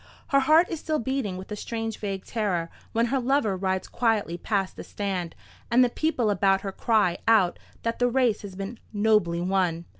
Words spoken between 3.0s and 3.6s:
her lover